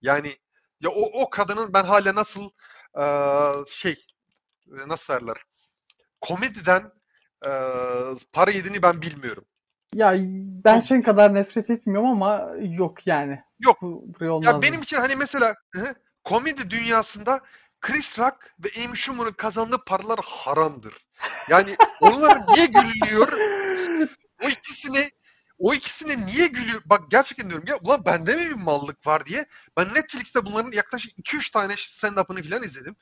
[0.02, 0.37] Yani
[0.81, 2.50] ya o, o kadının ben hala nasıl
[2.96, 4.07] eee, şey
[4.66, 5.37] e, nasıl derler
[6.20, 6.92] komediden
[7.46, 7.50] e,
[8.33, 9.44] para yediğini ben bilmiyorum.
[9.94, 10.14] Ya
[10.64, 13.42] ben senin kadar nefret etmiyorum ama yok yani.
[13.61, 13.83] Yok.
[13.83, 14.55] Bu, buraya olmaz.
[14.55, 15.55] Ya benim için hani mesela
[16.24, 17.40] komedi dünyasında
[17.81, 20.95] Chris Rock ve Amy Schumer'ın kazandığı paralar haramdır.
[21.49, 23.33] Yani onlar niye gülüyor?
[24.43, 25.11] O ikisine
[25.59, 26.81] o ikisine niye gülüyor?
[26.85, 29.47] Bak gerçekten diyorum ya ulan bende mi bir mallık var diye.
[29.77, 32.97] Ben Netflix'te bunların yaklaşık 2-3 tane stand-up'ını falan izledim.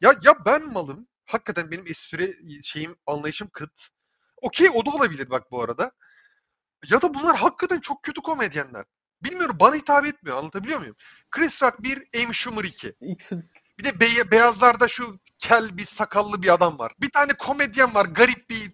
[0.00, 1.08] Ya ya ben malım.
[1.26, 3.88] Hakikaten benim espri şeyim anlayışım kıt.
[4.36, 5.92] Okey o da olabilir bak bu arada.
[6.90, 8.84] Ya da bunlar hakikaten çok kötü komedyenler.
[9.24, 10.96] Bilmiyorum bana hitap etmiyor anlatabiliyor muyum?
[11.30, 12.94] Chris Rock 1, Amy Schumer 2.
[13.00, 13.42] İkisi-
[13.80, 16.92] Bir de beye- beyazlarda şu kel bir sakallı bir adam var.
[17.00, 18.06] Bir tane komedyen var.
[18.06, 18.72] Garip bir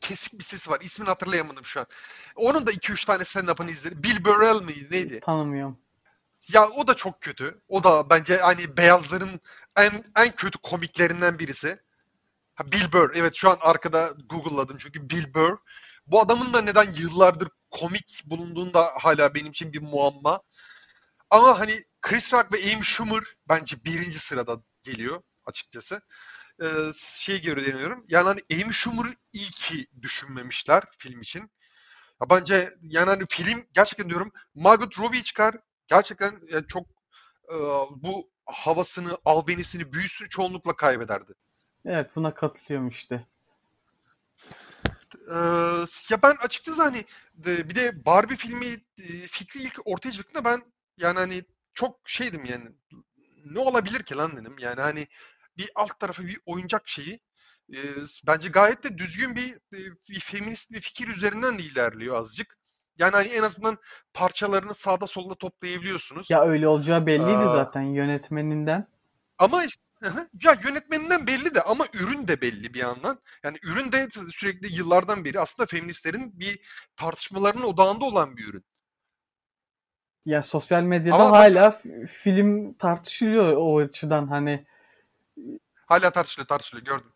[0.00, 0.78] kesik bir sesi var.
[0.82, 1.86] İsmini hatırlayamadım şu an.
[2.36, 4.02] Onun da 2-3 tane stand-up'ını izledim.
[4.02, 5.20] Bill Burrell miydi neydi?
[5.20, 5.78] tanımıyorum.
[6.52, 7.60] Ya o da çok kötü.
[7.68, 9.40] O da bence hani beyazların
[9.76, 11.80] en en kötü komiklerinden birisi.
[12.54, 13.12] Ha, Bill Burr.
[13.14, 15.56] Evet şu an arkada Google'ladım çünkü Bill Burr.
[16.06, 20.40] Bu adamın da neden yıllardır komik bulunduğunda hala benim için bir muamma.
[21.30, 26.00] Ama hani Chris Rock ve Amy Schumer bence birinci sırada geliyor açıkçası.
[26.62, 28.04] Ee, şey geri deniyorum.
[28.08, 31.40] Yani hani Amy Schumer'ı iyi ki düşünmemişler film için.
[32.22, 35.56] Ya bence yani hani film gerçekten diyorum Margot Robbie çıkar.
[35.86, 36.86] Gerçekten yani çok
[37.52, 37.56] e,
[37.90, 41.32] bu havasını, albenisini, büyüsünü çoğunlukla kaybederdi.
[41.86, 43.26] Evet buna katılıyorum işte.
[45.30, 45.34] Ee,
[46.10, 48.66] ya ben açıkçası hani de- bir de Barbie filmi
[48.98, 50.62] e, fikri ilk ortaya çıktığında ben
[50.98, 51.42] yani hani
[51.74, 52.68] çok şeydim yani
[53.44, 54.56] ne olabilir ki lan dedim.
[54.58, 55.06] Yani hani
[55.56, 57.20] bir alt tarafı bir oyuncak şeyi
[57.72, 57.78] e,
[58.26, 59.54] bence gayet de düzgün bir,
[60.08, 62.58] bir feminist bir fikir üzerinden de ilerliyor azıcık.
[62.98, 63.78] Yani hani en azından
[64.14, 66.30] parçalarını sağda solda toplayabiliyorsunuz.
[66.30, 67.48] Ya öyle olacağı belliydi Aa.
[67.48, 68.88] zaten yönetmeninden.
[69.38, 69.82] Ama işte
[70.42, 73.18] ya yönetmeninden belli de ama ürün de belli bir yandan.
[73.44, 76.60] Yani ürün de sürekli yıllardan beri aslında feministlerin bir
[76.96, 78.64] tartışmalarının odağında olan bir ürün.
[80.28, 84.66] Ya sosyal medyada Ama hala f- film tartışılıyor o açıdan hani
[85.86, 87.12] Hala tartışılıyor tartışılıyor gördüm.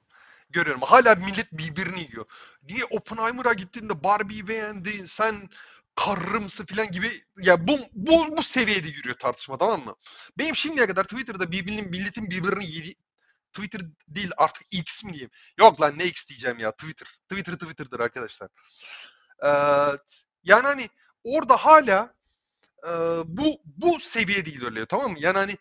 [0.50, 0.82] Görüyorum.
[0.82, 2.24] Hala millet birbirini yiyor.
[2.62, 5.34] Niye Oppenheimer'a gittiğinde Barbie'yi beğendin sen
[5.96, 9.94] karrımsı falan gibi ya bu, bu bu seviyede yürüyor tartışma tamam mı?
[10.38, 12.94] Benim şimdiye kadar Twitter'da birbirinin milletin birbirini yedi
[13.52, 15.30] Twitter değil artık X mi diyeyim?
[15.58, 17.08] Yok lan ne X diyeceğim ya Twitter.
[17.28, 18.48] Twitter Twitter'dır arkadaşlar.
[19.44, 19.48] Ee,
[20.44, 20.88] yani hani
[21.24, 22.14] orada hala
[22.86, 22.90] e,
[23.24, 25.16] bu bu seviyede ilerliyor tamam mı?
[25.20, 25.56] Yani hani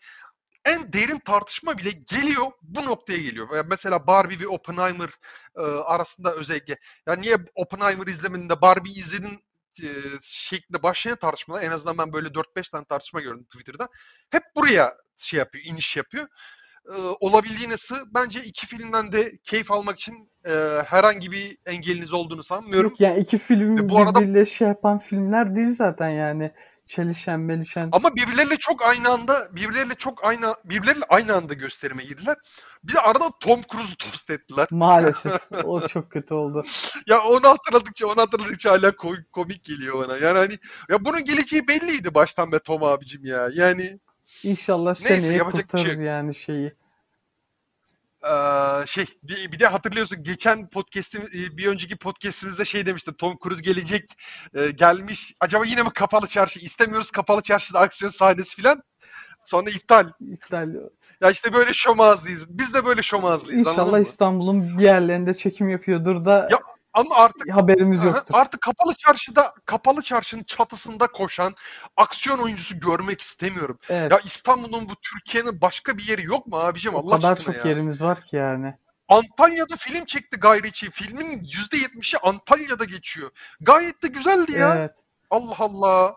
[0.64, 3.64] en derin tartışma bile geliyor bu noktaya geliyor.
[3.68, 5.08] Mesela Barbie ve Oppenheimer
[5.56, 9.40] e, arasında özellikle yani niye Oppenheimer izlemedin de Barbie izledin
[9.82, 9.86] e,
[10.22, 13.88] şeklinde başlayan tartışmalar en azından ben böyle 4-5 tane tartışma gördüm Twitter'da.
[14.30, 16.28] Hep buraya şey yapıyor, iniş yapıyor.
[16.88, 17.96] E, olabildiğine sığ.
[18.14, 20.50] Bence iki filmden de keyif almak için e,
[20.86, 22.90] herhangi bir engeliniz olduğunu sanmıyorum.
[22.90, 26.52] yok yani iki film Ve bu arada- birbiriyle şey yapan filmler değil zaten yani.
[26.86, 27.88] Çelişen melişen.
[27.92, 32.36] Ama birbirleriyle çok aynı anda, birbirleriyle çok aynı, birbirleriyle aynı anda gösterime girdiler.
[32.84, 34.66] Bir de arada Tom Cruise'u tost ettiler.
[34.70, 36.64] Maalesef o çok kötü oldu.
[37.06, 40.16] Ya onu hatırladıkça, onu hatırladıkça hala ko- komik geliyor bana.
[40.16, 43.48] Yani hani ya bunun geleceği belliydi baştan be Tom abicim ya.
[43.54, 43.98] Yani
[44.42, 46.06] İnşallah Neyse, seneye şey kurtarır yok.
[46.06, 46.72] yani şeyi.
[48.24, 48.30] eee,
[48.86, 53.14] şey bir, de hatırlıyorsun geçen podcast'im bir önceki podcast'imizde şey demiştim.
[53.14, 54.10] Tom Cruise gelecek,
[54.54, 55.34] e, gelmiş.
[55.40, 56.60] Acaba yine mi kapalı çarşı?
[56.60, 58.82] İstemiyoruz kapalı çarşıda aksiyon sahnesi falan.
[59.44, 60.08] Sonra iptal.
[60.20, 60.74] İptal.
[61.20, 62.58] Ya işte böyle şomazlıyız.
[62.58, 63.66] Biz de böyle şomazlıyız.
[63.66, 64.00] İnşallah?
[64.00, 66.58] İstanbul'un bir yerlerinde çekim yapıyordur da Ya,
[66.94, 68.34] Ama artık haberimiz yoktur.
[68.34, 71.54] Artık kapalı çarşıda, kapalı çarşının çatısında koşan
[71.96, 73.78] aksiyon oyuncusu görmek istemiyorum.
[73.88, 74.12] Evet.
[74.12, 78.02] Ya İstanbul'un bu Türkiye'nin başka bir yeri yok mu abicim o Allah kadar çok yerimiz
[78.02, 78.74] var ki yani.
[79.08, 80.90] Antalya'da film çekti Guy Ritchie.
[80.90, 83.30] Filmin %70'i Antalya'da geçiyor.
[83.60, 84.76] Gayet de güzeldi ya.
[84.76, 84.96] Evet.
[85.30, 86.14] Allah Allah.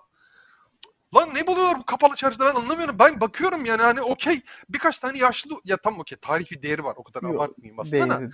[1.16, 3.00] Lan ne buluyorlar bu kapalı çarşıda ben anlamıyorum.
[3.00, 7.04] Ben bakıyorum yani hani okey birkaç tane yaşlı ya tam okey tarihi değeri var o
[7.04, 8.20] kadar Yok, abartmayayım aslında da.
[8.20, 8.32] Değil,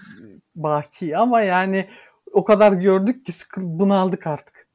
[0.56, 1.89] baki ama yani
[2.34, 4.67] o kadar gördük ki sıkıl bunaldık artık.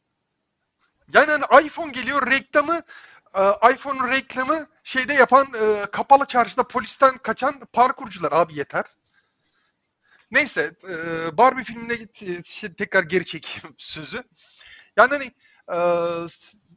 [1.12, 2.82] Yani hani iPhone geliyor reklamı
[3.34, 8.84] e, iPhone'un reklamı şeyde yapan e, kapalı çarşıda polisten kaçan parkurcular abi yeter.
[10.30, 10.96] Neyse e,
[11.38, 11.94] Barbie filmine
[12.44, 14.22] şey, tekrar geri çekeyim sözü.
[14.96, 15.30] Yani hani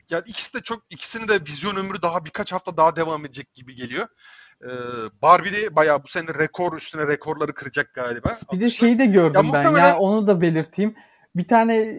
[0.09, 3.75] yani ikisi de çok ikisinin de vizyon ömrü daha birkaç hafta daha devam edecek gibi
[3.75, 4.07] geliyor.
[4.63, 4.69] E,
[5.21, 8.39] Barbie de bayağı bu sene rekor üstüne rekorları kıracak galiba.
[8.53, 9.45] Bir de şeyi de gördüm Ya ben.
[9.45, 10.95] muhtemelen- Ya onu da belirteyim.
[11.35, 11.95] Bir tane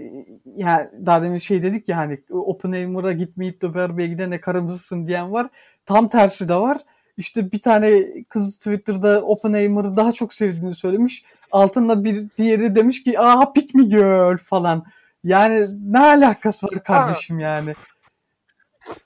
[0.57, 5.49] ya daha demin şey dedik ya hani Oppenheimer'a gitmeyip de Barbie'ye gidene karımızsın diyen var.
[5.87, 6.79] Tam tersi de var.
[7.17, 11.25] işte bir tane kız Twitter'da Oppenheimer'ı daha çok sevdiğini söylemiş.
[11.51, 14.85] Altında bir diğeri demiş ki aa pick me girl falan.
[15.25, 17.43] Yani ne alakası var kardeşim ha.
[17.43, 17.75] yani.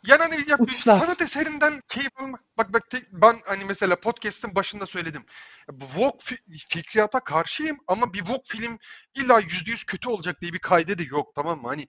[0.06, 2.40] Yani hani ya, sanat eserinden keyif almak.
[2.58, 5.24] Bak bak te, ben hani mesela podcast'ın başında söyledim.
[5.68, 8.78] Vogue fi- fikriyata karşıyım ama bir Vogue film
[9.14, 11.68] illa yüzde yüz kötü olacak diye bir kaydı da yok tamam mı?
[11.68, 11.86] Hani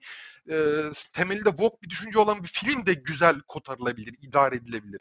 [0.50, 0.56] e,
[1.12, 5.00] temelinde Vogue bir düşünce olan bir film de güzel kotarılabilir, idare edilebilir.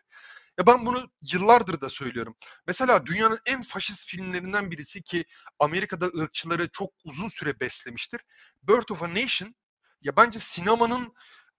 [0.58, 2.36] Ya ben bunu yıllardır da söylüyorum.
[2.68, 5.26] Mesela dünyanın en faşist filmlerinden birisi ki
[5.60, 8.22] Amerika'da ırkçıları çok uzun süre beslemiştir.
[8.64, 9.56] Birth of a Nation
[10.02, 11.14] ya bence sinemanın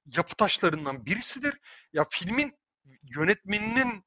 [0.07, 1.59] yapı taşlarından birisidir.
[1.93, 2.53] Ya filmin
[3.03, 4.05] yönetmeninin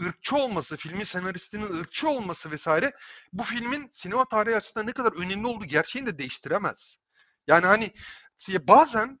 [0.00, 2.92] ırkçı olması, filmin senaristinin ırkçı olması vesaire
[3.32, 6.98] bu filmin sinema tarihi açısından ne kadar önemli olduğu gerçeğini de değiştiremez.
[7.46, 7.90] Yani hani
[8.48, 9.20] bazen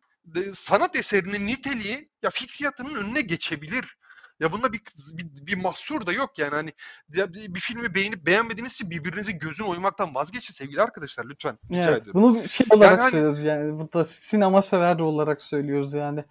[0.54, 3.96] sanat eserinin niteliği ya fikriyatının önüne geçebilir.
[4.40, 4.80] Ya bunda bir,
[5.12, 6.72] bir, bir mahsur da yok yani hani
[7.14, 11.58] ya bir filmi beğenip beğenmediğiniz için birbirinize gözün oymaktan vazgeçin sevgili arkadaşlar lütfen.
[11.70, 12.22] Rica evet, ediyorum.
[12.22, 16.24] Bunu şey olarak yani hani söylüyoruz hani, yani burada sinema sever olarak söylüyoruz yani.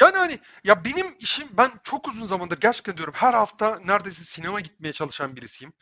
[0.00, 4.60] Yani hani ya benim işim ben çok uzun zamandır gerçekten diyorum her hafta neredeyse sinema
[4.60, 5.72] gitmeye çalışan birisiyim.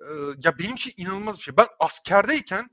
[0.00, 0.12] Ee,
[0.44, 1.56] ya benim için inanılmaz bir şey.
[1.56, 2.70] Ben askerdeyken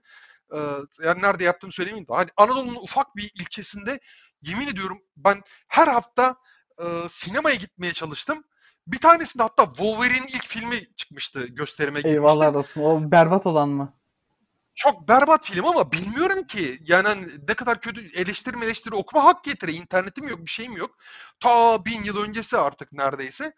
[0.53, 0.57] e,
[1.03, 3.99] yani nerede yaptığımı söylemeyeyim de hani Anadolu'nun ufak bir ilçesinde
[4.41, 6.35] yemin ediyorum ben her hafta
[6.79, 8.43] e, sinemaya gitmeye çalıştım.
[8.87, 12.17] Bir tanesinde hatta Wolverine ilk filmi çıkmıştı gösterime gitmişti.
[12.17, 12.81] Eyvallah olsun.
[12.81, 13.93] O berbat olan mı?
[14.75, 16.77] Çok berbat film ama bilmiyorum ki.
[16.87, 19.71] Yani hani ne kadar kötü eleştiri eleştiri okuma hak getire.
[19.71, 20.97] İnternetim yok bir şeyim yok.
[21.39, 23.53] Ta bin yıl öncesi artık neredeyse.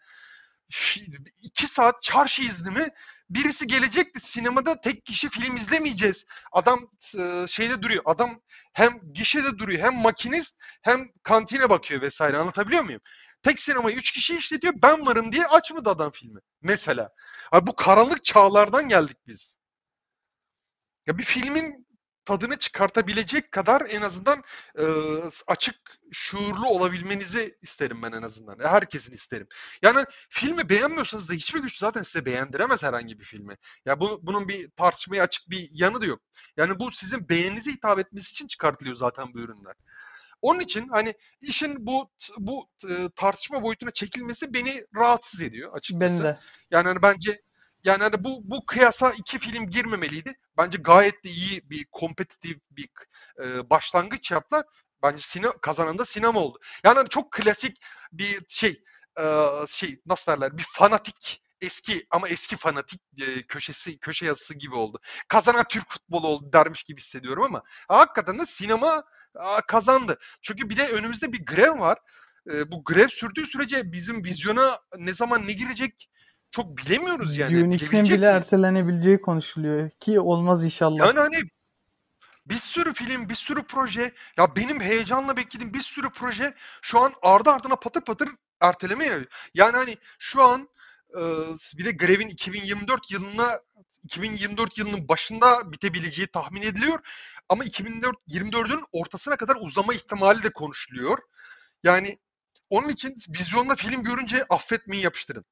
[1.42, 2.88] iki saat çarşı iznimi
[3.30, 6.26] birisi gelecekti sinemada tek kişi film izlemeyeceğiz.
[6.52, 6.80] Adam
[7.18, 8.02] e, şeyde duruyor.
[8.06, 8.40] Adam
[8.72, 12.36] hem gişede duruyor hem makinist hem kantine bakıyor vesaire.
[12.36, 13.00] Anlatabiliyor muyum?
[13.42, 14.74] Tek sinemayı üç kişi işletiyor.
[14.82, 16.40] Ben varım diye açmadı adam filmi.
[16.62, 17.10] Mesela.
[17.52, 19.58] Abi bu karanlık çağlardan geldik biz.
[21.06, 21.87] Ya bir filmin
[22.28, 24.42] tadını çıkartabilecek kadar en azından
[24.78, 24.84] e,
[25.46, 25.74] açık,
[26.12, 28.58] şuurlu olabilmenizi isterim ben en azından.
[28.62, 29.46] Herkesin isterim.
[29.82, 33.56] Yani filmi beğenmiyorsanız da hiçbir güç zaten size beğendiremez herhangi bir filmi.
[33.84, 36.20] Ya bu, bunun bir tartışmaya açık bir yanı da yok.
[36.56, 39.74] Yani bu sizin beğeninize hitap etmesi için çıkartılıyor zaten bu ürünler.
[40.42, 42.68] Onun için hani işin bu bu
[43.16, 46.24] tartışma boyutuna çekilmesi beni rahatsız ediyor açıkçası.
[46.24, 46.38] Ben de.
[46.70, 47.42] Yani hani bence
[47.88, 50.34] yani hani bu bu kıyasa iki film girmemeliydi.
[50.58, 52.88] Bence gayet de iyi bir kompetitif bir
[53.42, 54.64] e, başlangıç yaptılar.
[55.02, 56.58] Bence sine, kazanan da sinema oldu.
[56.84, 57.76] Yani hani çok klasik
[58.12, 58.82] bir şey
[59.20, 59.24] e,
[59.68, 65.00] şey nasıl derler bir fanatik eski ama eski fanatik e, köşesi köşe yazısı gibi oldu.
[65.28, 70.18] Kazanan Türk futbolu oldu dermiş gibi hissediyorum ama hakikaten de sinema a, kazandı.
[70.42, 71.98] Çünkü bir de önümüzde bir grev var.
[72.52, 76.08] E, bu grev sürdüğü sürece bizim vizyona ne zaman ne girecek
[76.50, 77.74] çok bilemiyoruz yani.
[77.74, 78.22] İklim bile miyiz?
[78.22, 80.98] ertelenebileceği konuşuluyor ki olmaz inşallah.
[80.98, 81.36] Yani hani
[82.46, 84.12] bir sürü film, bir sürü proje.
[84.36, 88.28] Ya benim heyecanla beklediğim bir sürü proje şu an ardı ardına patır patır
[88.60, 89.24] ertelemeye.
[89.54, 90.68] Yani hani şu an
[91.10, 91.20] e,
[91.78, 93.60] bir de grevin 2024 yılına
[94.04, 96.98] 2024 yılının başında bitebileceği tahmin ediliyor.
[97.48, 101.18] Ama 2024'ün ortasına kadar uzama ihtimali de konuşuluyor.
[101.82, 102.18] Yani
[102.70, 105.44] onun için vizyonda film görünce affetmeyi yapıştırın.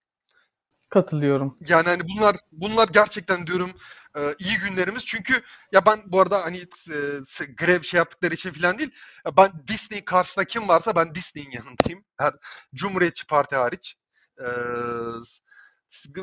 [0.89, 1.59] Katılıyorum.
[1.69, 3.71] Yani hani bunlar bunlar gerçekten diyorum
[4.17, 5.05] e, iyi günlerimiz.
[5.05, 8.91] Çünkü ya ben bu arada hani e, grev şey yaptıkları için falan değil.
[9.37, 12.05] Ben Disney karşısında kim varsa ben Disney'in yanındayım.
[12.19, 12.35] Her
[12.75, 13.97] Cumhuriyetçi Parti hariç.
[14.39, 14.47] E,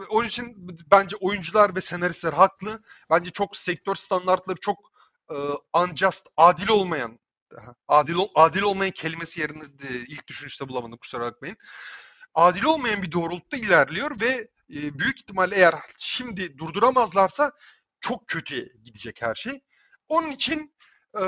[0.09, 2.83] onun için bence oyuncular ve senaristler haklı.
[3.09, 4.77] Bence çok sektör standartları çok
[5.31, 5.35] e,
[5.73, 7.19] unjust, adil olmayan
[7.87, 9.63] adil adil olmayan kelimesi yerine
[10.07, 11.57] ilk düşünüşte bulamadım kusura bakmayın.
[12.33, 17.51] Adil olmayan bir doğrultuda ilerliyor ve e, büyük ihtimalle eğer şimdi durduramazlarsa
[18.01, 19.61] çok kötüye gidecek her şey.
[20.07, 20.75] Onun için
[21.21, 21.23] e,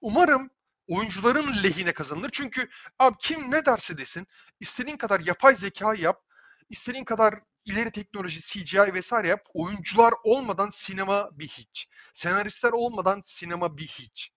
[0.00, 0.50] umarım
[0.88, 2.30] oyuncuların lehine kazanılır.
[2.32, 2.68] Çünkü
[2.98, 4.26] abi kim ne derse desin
[4.60, 6.22] istediğin kadar yapay zeka yap,
[6.70, 7.34] istediğin kadar
[7.66, 9.46] ileri teknoloji, CGI vesaire yap.
[9.54, 11.88] Oyuncular olmadan sinema bir hiç.
[12.14, 14.32] Senaristler olmadan sinema bir hiç.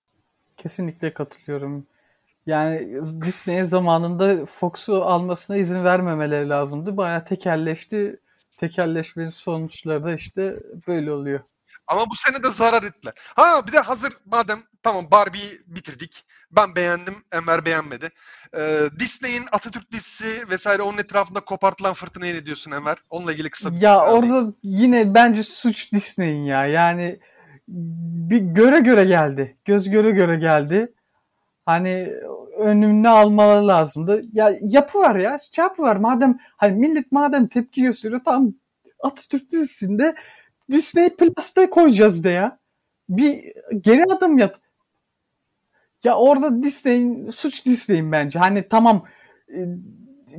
[0.58, 1.88] Kesinlikle katılıyorum.
[2.48, 6.98] Yani Disney'e zamanında Fox'u almasına izin vermemeleri lazımdı.
[6.98, 8.20] Bayağı tekerleşti.
[8.58, 10.56] Tekerleşmenin sonuçları da işte
[10.88, 11.40] böyle oluyor.
[11.88, 13.14] Ama bu sene de zarar ettiler.
[13.18, 16.26] Ha bir de hazır madem tamam Barbie'yi bitirdik.
[16.52, 18.10] Ben beğendim, Enver beğenmedi.
[18.58, 22.98] Ee, Disney'in Atatürk dizisi vesaire onun etrafında kopartılan fırtınaya ne diyorsun Enver?
[23.10, 24.56] Onunla ilgili kısa bir Ya orada alayım.
[24.64, 26.66] yine bence suç Disney'in ya.
[26.66, 27.20] Yani
[27.68, 29.58] bir göre göre geldi.
[29.66, 30.94] Göz göre göre geldi.
[31.68, 32.14] Hani
[32.58, 34.22] önünü almaları lazımdı.
[34.34, 35.38] Ya yapı var ya.
[35.52, 35.96] Şey var.
[35.96, 38.54] Madem hani millet madem tepki gösteriyor tam
[39.00, 40.16] Atatürk dizisinde
[40.72, 42.60] Disney Plus'ta koyacağız de ya.
[43.10, 43.42] Bir
[43.82, 44.60] geri adım yat.
[46.04, 48.40] Ya orada Disney'in suç Disney'in bence.
[48.40, 49.06] Hani tamam
[49.50, 49.60] e,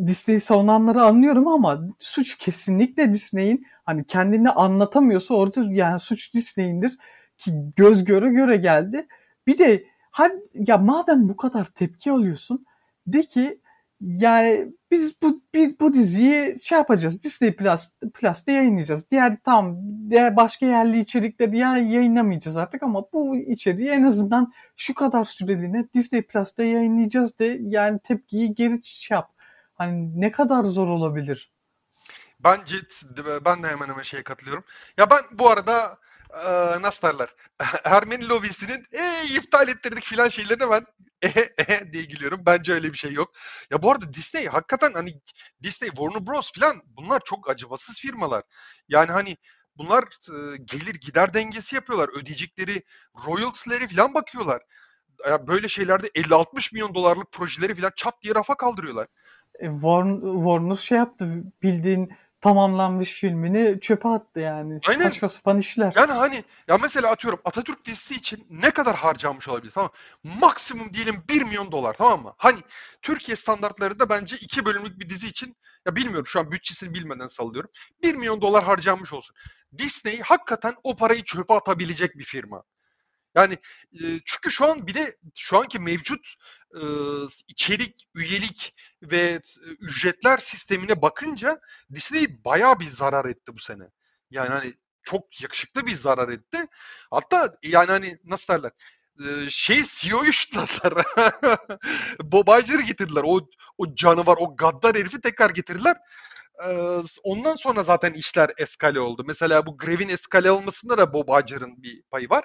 [0.07, 3.67] Disney'i savunanları anlıyorum ama suç kesinlikle Disney'in.
[3.85, 6.99] Hani kendini anlatamıyorsa orada yani suç Disney'indir
[7.39, 9.09] ki göz göre göre geldi.
[9.47, 9.85] Bir de
[10.19, 12.67] hadi ya madem bu kadar tepki alıyorsun
[13.07, 13.61] de ki
[14.01, 17.25] yani biz bu bir, bu diziyi şey yapacağız.
[17.25, 19.11] Disney Plus Plus'ta yayınlayacağız.
[19.11, 19.77] Diğer tam
[20.11, 25.89] diğer başka yerli içerikleri ya yayınlamayacağız artık ama bu içeriği en azından şu kadar süreliğine
[25.95, 29.31] Disney Plus'ta yayınlayacağız de yani tepkiyi geri şey yap.
[29.75, 31.53] Hani ne kadar zor olabilir?
[32.45, 32.77] Bence
[33.45, 34.65] ben de hemen hemen şeye katılıyorum.
[34.99, 35.99] Ya ben bu arada
[36.35, 37.29] e, nasıl derler?
[37.85, 40.85] Ermeni lobisinin e, iptal ettirdik filan şeylerine ben
[41.23, 41.29] e,
[41.69, 42.43] e diye gülüyorum.
[42.47, 43.31] Bence öyle bir şey yok.
[43.71, 45.11] Ya bu arada Disney hakikaten hani
[45.63, 48.43] Disney, Warner Bros filan bunlar çok acımasız firmalar.
[48.89, 49.37] Yani hani
[49.77, 52.09] bunlar e, gelir gider dengesi yapıyorlar.
[52.21, 52.83] Ödeyecekleri
[53.27, 54.63] royalty'leri filan bakıyorlar.
[55.29, 59.07] Ya böyle şeylerde 50-60 milyon dolarlık projeleri filan çat diye rafa kaldırıyorlar.
[59.59, 64.81] E, Warner, Warner şey yaptı bildiğin tamamlanmış filmini çöpe attı yani.
[64.89, 65.03] Aynen.
[65.03, 65.93] Saçma sapan işler.
[65.97, 69.91] Yani hani ya mesela atıyorum Atatürk dizisi için ne kadar harcanmış olabilir tamam
[70.41, 72.35] Maksimum diyelim 1 milyon dolar tamam mı?
[72.37, 72.59] Hani
[73.03, 77.71] Türkiye standartlarında bence 2 bölümlük bir dizi için ya bilmiyorum şu an bütçesini bilmeden sallıyorum.
[78.03, 79.35] 1 milyon dolar harcanmış olsun.
[79.79, 82.63] Disney hakikaten o parayı çöpe atabilecek bir firma.
[83.35, 83.59] Yani
[84.25, 86.35] çünkü şu an bir de şu anki mevcut
[87.49, 89.41] içerik, üyelik ve
[89.81, 91.61] ücretler sistemine bakınca
[91.95, 93.85] Disney bayağı bir zarar etti bu sene.
[94.31, 96.67] Yani hani çok yakışıklı bir zarar etti.
[97.11, 98.73] Hatta yani hani nasıl derler?
[99.51, 101.05] Şey CEO'yu şutladılar.
[102.23, 103.23] Bob Iger'ı getirdiler.
[103.25, 103.41] O,
[103.79, 105.97] o canavar, o gaddar herifi tekrar getirdiler.
[107.23, 109.25] Ondan sonra zaten işler eskale oldu.
[109.27, 112.45] Mesela bu grevin eskale olmasında da Bob Iger'ın bir payı var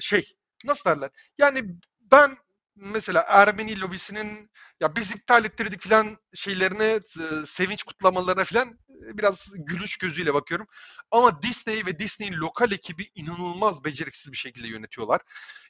[0.00, 1.10] şey nasıl derler?
[1.38, 1.62] Yani
[2.00, 2.36] ben
[2.76, 7.00] mesela Ermeni lobisinin ya biz iptal ettirdik filan şeylerine e,
[7.44, 10.66] sevinç kutlamalarına filan biraz gülüş gözüyle bakıyorum.
[11.10, 15.20] Ama Disney ve Disney'in lokal ekibi inanılmaz beceriksiz bir şekilde yönetiyorlar.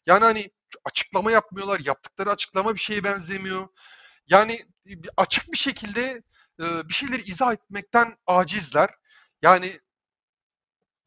[0.07, 0.51] Yani hani
[0.85, 1.81] açıklama yapmıyorlar.
[1.81, 3.69] Yaptıkları açıklama bir şeye benzemiyor.
[4.29, 4.59] Yani
[5.17, 6.23] açık bir şekilde
[6.59, 8.91] bir şeyleri izah etmekten acizler.
[9.43, 9.73] Yani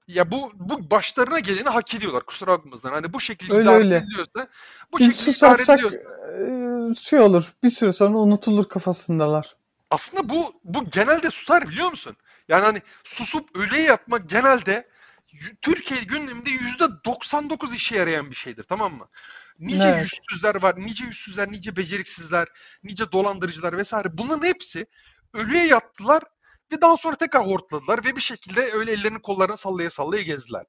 [0.07, 2.93] ya bu bu başlarına geleni hak ediyorlar kusura bakmasınlar.
[2.93, 3.95] Hani bu şekilde öyle, idare öyle.
[3.95, 4.47] ediliyorsa
[4.91, 9.55] bu Biz şekilde idare ediliyorsa şey olur bir süre sonra unutulur kafasındalar.
[9.91, 12.15] Aslında bu bu genelde susar biliyor musun?
[12.47, 14.87] Yani hani susup ölüye yatmak genelde
[15.61, 19.07] Türkiye gündeminde yüzde 99 işe yarayan bir şeydir tamam mı?
[19.59, 20.01] Nice evet.
[20.01, 22.47] yüzsüzler var, nice yüzsüzler, nice beceriksizler,
[22.83, 24.17] nice dolandırıcılar vesaire.
[24.17, 24.85] Bunların hepsi
[25.33, 26.23] ölüye yattılar
[26.71, 30.65] ve daha sonra tekrar hortladılar ve bir şekilde öyle ellerini kollarını sallaya sallaya gezdiler.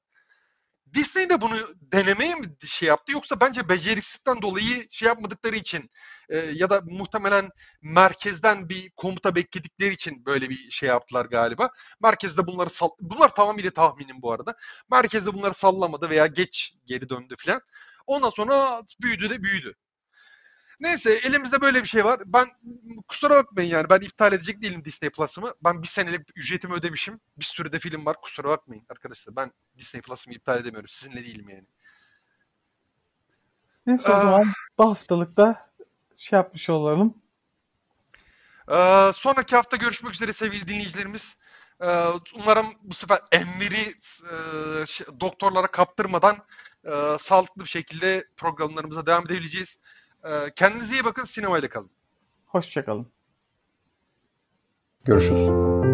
[0.93, 5.89] Disney de bunu denemeye mi şey yaptı yoksa bence beceriksizlikten dolayı şey yapmadıkları için
[6.29, 7.49] e, ya da muhtemelen
[7.81, 11.69] merkezden bir komuta bekledikleri için böyle bir şey yaptılar galiba.
[12.01, 14.53] Merkezde bunları sall bunlar tamamıyla tahminim bu arada.
[14.91, 17.61] Merkezde bunları sallamadı veya geç geri döndü falan.
[18.07, 19.75] Ondan sonra büyüdü de büyüdü.
[20.79, 22.21] Neyse elimizde böyle bir şey var.
[22.25, 22.47] Ben
[23.07, 25.53] kusura bakmayın yani ben iptal edecek değilim Disney Plus'ımı.
[25.63, 27.19] Ben bir senelik ücretimi ödemişim.
[27.37, 28.21] Bir sürü de film var.
[28.21, 29.35] Kusura bakmayın arkadaşlar.
[29.35, 30.87] Ben Disney Plus'ımı iptal edemiyorum.
[30.87, 31.65] Sizinle değilim yani.
[33.85, 34.21] Neyse o ah.
[34.21, 35.67] zaman bu haftalıkta
[36.15, 37.21] şey yapmış olalım.
[38.71, 41.39] Ee, sonraki hafta görüşmek üzere sevgili dinleyicilerimiz.
[41.81, 43.93] Ee, umarım bu sefer Enver'i
[44.31, 44.35] e,
[45.19, 46.37] doktorlara kaptırmadan
[46.85, 49.81] e, sağlıklı bir şekilde programlarımıza devam edebileceğiz.
[50.23, 51.23] Ee, kendinize iyi bakın.
[51.23, 51.89] Sinemayla kalın.
[52.45, 53.07] Hoşçakalın.
[55.05, 55.86] Görüşürüz.